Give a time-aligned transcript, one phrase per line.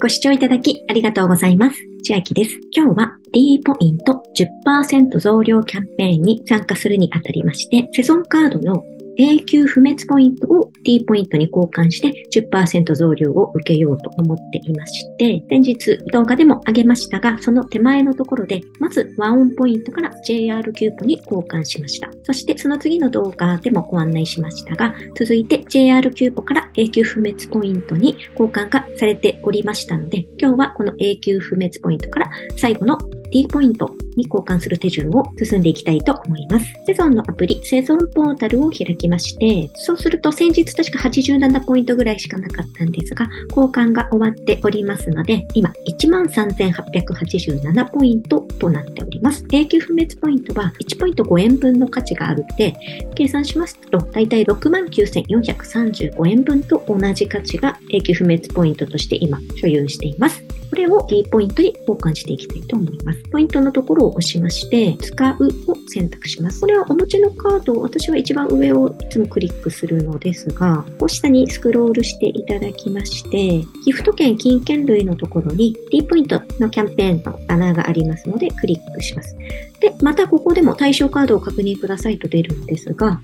[0.00, 1.76] ご視聴いただきありがとうございます。
[2.04, 2.52] 千秋です。
[2.70, 4.22] 今日は D ポイント
[4.64, 8.84] 10%増量キャンペーンに参加するにあたりまして、セゾンカードの
[9.20, 22.08] 永久不滅ポイントを T ポイントに交換して10%増量を受けようと思っていまして、先日動画でも上げましたが、その手前のところで、まず WAON ポイントから JR キューポに交換しました。
[22.22, 32.96] そしてその次の動画でもご案内しましたが、続いて JR キューポから永久不滅ポイントに交換がされておりましたので、今日はこの永久不滅ポイントから最後の
[33.32, 36.66] D ポイントに交換する手順を進んでいきたいと思います。
[36.86, 49.44] セゾンのアプリ、セゾンポータルを開きまして、そうすると先日確か87ポイントぐらいしかなかったんですが、交換が終わっておりますので、今13,887ポイントとなっております。
[49.50, 52.76] 永久不滅ポイントは1ポイント5円分の価値があるので、
[53.14, 60.42] 計算しますと、だいたい69,435円分と同じ価値が永久不滅ポイントとして今所有しています。
[60.70, 63.22] これを D ポイントに交換していきたいと思います。
[63.30, 66.60] ポイントのところを押しまして、使うを選択します。
[66.60, 79.36] これはお持ちのカードを、私は一番上をいつもクリックするのですが、こう下にスクロールしていただきまして、ギフト券、金券類のところに D ポイントのキャンペーンの穴がありますので、クリックします。
[79.80, 83.20] で、またここでも対象カードを確認くださいと出るんですが、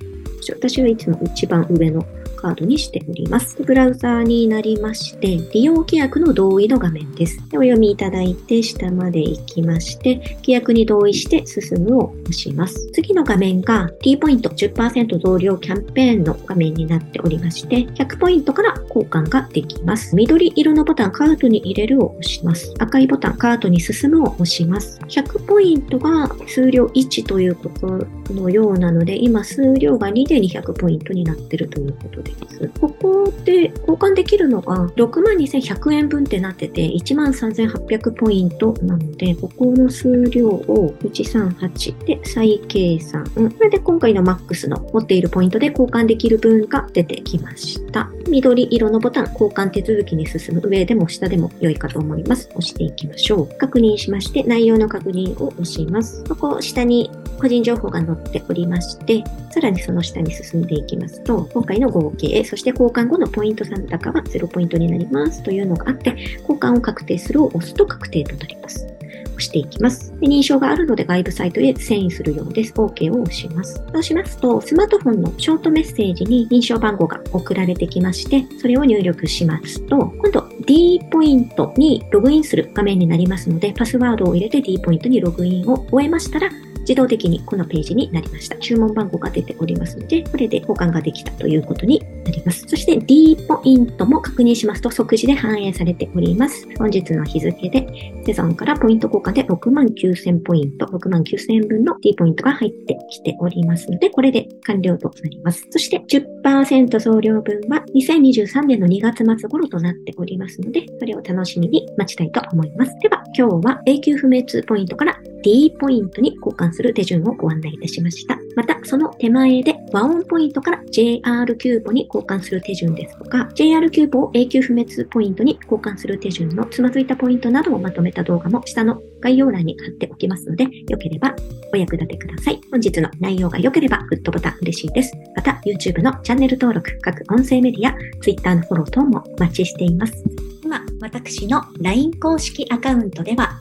[0.50, 2.04] 私はいつも一番上の
[2.44, 3.62] カードにしております。
[3.62, 7.38] ブラウザーになりまして、利用規約の同意の画面です。
[7.48, 12.90] でお読みいただいて、下まで行きまして、規約に同意して進むを押します。
[12.92, 20.14] 次の画面が T ポイント10%増量キャンペーンの画面になっておりまして、100ポイントから交換ができます。
[20.14, 22.74] 緑色のボタン、カートに入れるを押します。
[22.78, 25.00] 赤いボタン、カートに進むを押します。
[25.08, 32.33] 100ポイントが数量1ということのようなので、今数量が2で200ポイントになっているということで。
[32.80, 43.24] ここで交換できるのが62,100円分ってなってて13,800ポイントなので、ここの数量を138で再計算。
[43.34, 48.10] これで今回のマックスの持っているポイントで交換できる分が出てきました。
[48.28, 52.48] 緑色のボタン、交換手続きに進む上でも下でも良いかと思います。
[52.50, 53.58] 押していきましょう。
[53.58, 56.24] 確認しまして、内容の確認を押します。
[56.24, 68.86] ここ下に個人情報が載っておりまして、さらにその下に進んでいきますと、今回の合計、そして交換後のポイント残高は0ポイントになりますというのがあって、交換を確定するを押すと確定となります。
[69.34, 70.12] 押していきます。
[70.20, 72.72] で認証があるので外部サイトへ遷移するようです。
[72.74, 73.82] OK を押します。
[73.92, 86.48] そうしますと、スマートフォンのショートメッセージに認証番号が送られてきまして、それを入力しますと、今度 D ポイントにログインする画面になりますので、パスワードを入れて D ポイントにログインを終えましたら、
[86.84, 88.56] 自動的にこのページになりました。
[88.56, 92.64] 注文番号が出ておりますので、これで交換ができたということになります。
[92.68, 96.68] そして D ポイントも確認しますと即時で反映されております。
[96.78, 97.86] 本日の日付で、
[98.26, 105.66] セゾンからポイント交換で6万9000ポイント、6万9000円分の D ポイントが入ってきておりますので、これで完了となります。
[105.70, 112.92] そして10%増量分は2023年の2月末頃となっておりますので、それを楽しみに待ちたいと思います。
[113.00, 118.38] では、今日は永久不滅ポイントから D ポイントに交換する手順をご案内いたしました。
[118.56, 131.36] また、その手前で WAON ポイントから JR キューポに交換する手順ですとか、JR キューポを永久不滅ポイントに交換する手順のつまずいたポイントなどをまとめた動画も下の概要欄に貼っておきますので、よければ
[131.74, 132.60] お役立てください。
[132.70, 135.12] 本日の内容が良ければグッドボタン嬉しいです。
[135.36, 140.24] また、YouTube のチャンネル登録、各音声メディア、Twitter のフォロー等もお待ちしています。
[140.62, 143.60] 今、私の LINE 公式アカウントでは、